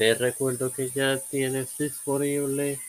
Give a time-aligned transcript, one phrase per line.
[0.00, 2.80] Te recuerdo que ya tienes disponible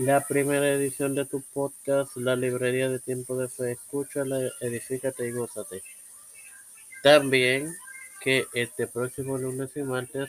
[0.00, 3.72] la primera edición de tu podcast, La Librería de Tiempo de Fe.
[3.72, 5.82] Escúchala, edifícate y gózate.
[7.02, 7.74] También
[8.20, 10.28] que este próximo lunes y martes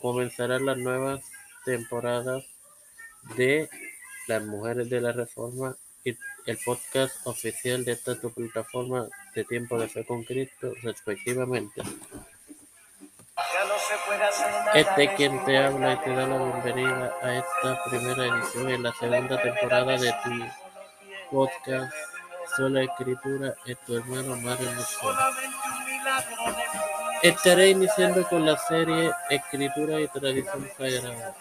[0.00, 1.22] comenzarán las nuevas
[1.66, 2.46] temporadas
[3.36, 3.68] de
[4.28, 5.76] Las Mujeres de la Reforma
[6.06, 6.16] y
[6.46, 11.82] el podcast oficial de esta tu plataforma de Tiempo de Fe con Cristo, respectivamente.
[14.74, 18.92] Este quien te habla y te da la bienvenida a esta primera edición en la
[18.92, 21.92] segunda temporada de tu podcast
[22.56, 25.16] Sola Escritura es tu hermano Mario Muxón.
[27.22, 31.34] Estaré iniciando con la serie Escritura y Tradición Sagrada.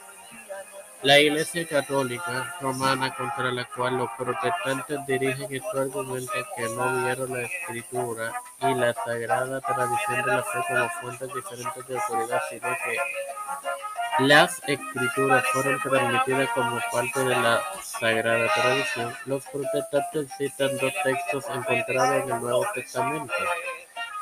[1.05, 7.31] La Iglesia Católica Romana contra la cual los protestantes dirigen estos argumentos que no vieron
[7.31, 12.69] la Escritura y la Sagrada Tradición de la Fe como fuentes diferentes de autoridad, sino
[12.69, 19.15] que las Escrituras fueron transmitidas como parte de la Sagrada Tradición.
[19.27, 23.33] Los protestantes citan dos textos encontrados en el Nuevo Testamento.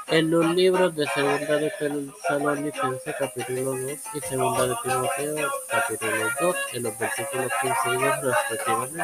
[0.07, 6.55] En los libros de Segunda de Tesalonicenses capítulo 2 y Segunda de Timoteo capítulo 2
[6.73, 9.03] en los versículos 15 y 2 respectivamente.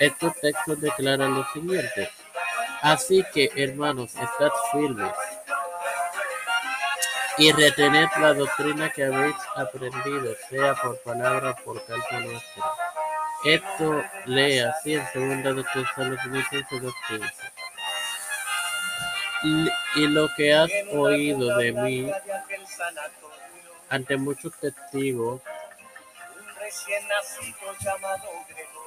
[0.00, 2.10] Estos textos declaran lo siguiente.
[2.80, 5.12] Así que, hermanos, estad firmes
[7.36, 12.64] y retened la doctrina que habéis aprendido, sea por palabra o por carta nuestra.
[13.44, 17.59] Esto lea así en Segunda de Tesalonicenses 2.15
[19.42, 22.12] y lo que has oído de mí
[23.88, 25.40] ante muchos testigos,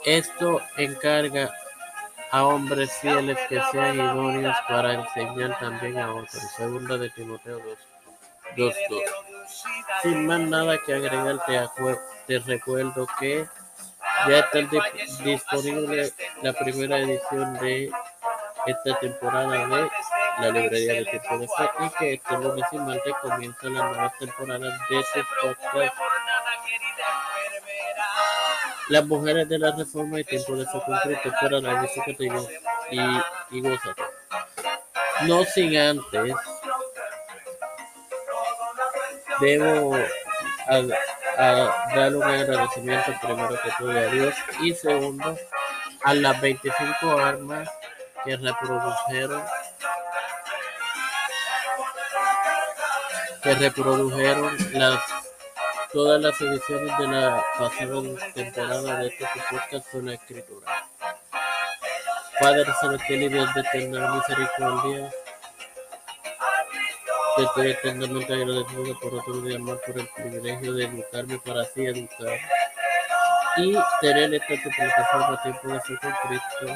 [0.06, 1.54] esto encarga
[2.32, 6.42] a hombres fieles que sean idóneos para enseñar también a otros.
[6.56, 7.60] Segunda de Timoteo
[8.56, 8.76] 2,
[10.02, 11.40] Sin más nada que agregar,
[12.26, 13.48] te, recuerdo que
[14.28, 14.60] ya está
[15.24, 17.92] disponible la primera edición de
[18.66, 19.90] esta temporada de
[20.40, 24.18] la librería de tiempo de fe y que este lunes y martes comienzan las nuevas
[24.20, 25.94] temporadas de su podcast.
[28.90, 31.88] Las mujeres de la reforma y tiempo de fe concreto para la
[32.92, 34.04] y, y gózate.
[35.24, 36.36] No sin antes
[39.40, 39.96] debo
[40.68, 40.82] a,
[41.96, 45.38] dar un agradecimiento primero que todo a Dios y segundo
[46.04, 47.70] a las 25 armas
[48.24, 49.44] que reprodujeron
[53.44, 55.00] que reprodujeron las
[55.92, 58.02] todas las ediciones de la pasada
[58.34, 60.68] temporada de este podcast con la escritura.
[62.40, 65.12] Padre celestial y Dios de eterna misericordia,
[67.36, 71.86] te estoy eternamente agradecido por otro día más por el privilegio de educarme para así
[71.86, 72.40] educar
[73.58, 76.76] y tener esta tu plataforma tiempo de fe con Cristo.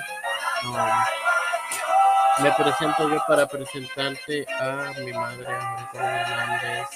[2.39, 6.89] Me presento yo para presentarte a mi madre, Angélica Hernández.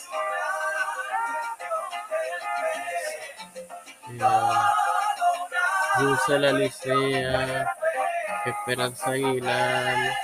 [6.30, 7.76] Eh, La Licea,
[8.46, 10.18] Esperanza Aguilar,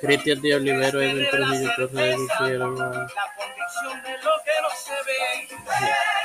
[0.00, 2.74] Cristian de Olivero, Edwin Trujillo Torres de Lucero,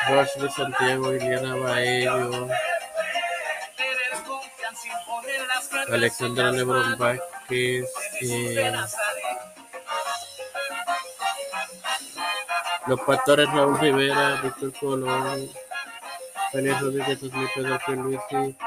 [0.09, 2.49] de Santiago, Liliana Baello,
[5.91, 7.89] Alexandra Lebron Vázquez,
[8.21, 8.71] eh,
[12.87, 15.49] los pastores Raúl Rivera, Víctor Colón,
[16.51, 18.57] Félix Rodríguez Smith, Pedro Luisi,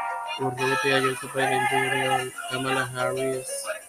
[0.41, 3.49] Urrutia, Joseph Jr., Kamala Harris,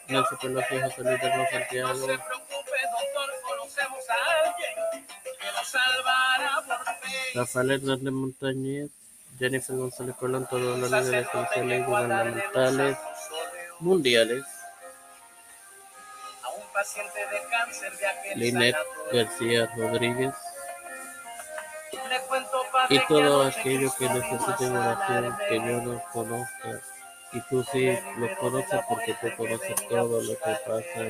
[0.09, 2.07] Nancy Pelosi, José Luis de Santiago,
[7.33, 8.89] Rafael Hernández Montañez,
[9.39, 12.97] Jennifer González Colón, todos los líderes sociales y gubernamentales
[13.79, 14.44] mundiales.
[18.36, 18.75] Linet
[19.12, 20.33] García Rodríguez
[22.89, 26.81] y todo aquello que necesiten oración que yo no conozca
[27.31, 31.07] y tú sí lo conoces porque tú conoces todo lo que pasa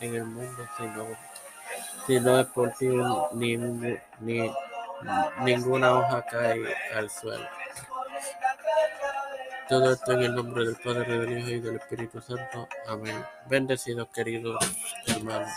[0.00, 1.06] en, el mundo si no,
[2.06, 2.88] si no es por ti
[3.32, 4.50] ni, ni
[5.42, 7.59] ninguna hoja cae al suelo.
[9.70, 12.66] Todo esto en el nombre del Padre, del Hijo y del Espíritu Santo.
[12.88, 13.24] Amén.
[13.48, 14.58] Bendecidos, queridos
[15.06, 15.48] hermanos.